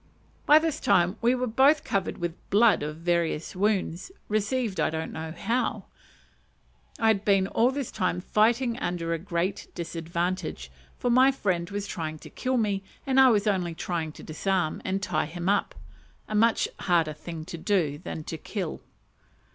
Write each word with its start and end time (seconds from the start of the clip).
By 0.47 0.57
this 0.57 0.79
time 0.79 1.15
we 1.21 1.35
were 1.35 1.45
both 1.45 1.83
covered 1.83 2.17
with 2.17 2.33
blood 2.49 2.79
from 2.81 2.95
various 3.03 3.55
wounds, 3.55 4.11
received 4.29 4.79
I 4.79 4.89
don't 4.89 5.11
know 5.11 5.31
how. 5.31 5.85
I 6.97 7.05
had 7.09 7.23
been 7.23 7.45
all 7.45 7.69
this 7.69 7.91
time 7.91 8.19
fighting 8.19 8.79
under 8.79 9.13
a 9.13 9.19
great 9.19 9.67
disadvantage, 9.75 10.71
for 10.97 11.11
my 11.11 11.31
friend 11.31 11.69
was 11.69 11.85
trying 11.85 12.17
to 12.17 12.31
kill 12.31 12.57
me, 12.57 12.81
and 13.05 13.19
I 13.19 13.29
was 13.29 13.45
only 13.45 13.75
trying 13.75 14.11
to 14.13 14.23
disarm 14.23 14.81
and 14.83 15.03
tie 15.03 15.27
him 15.27 15.47
up 15.47 15.75
a 16.27 16.33
much 16.33 16.67
harder 16.79 17.13
thing 17.13 17.43
than 17.45 18.23
to 18.23 18.37
kill. 18.39 18.81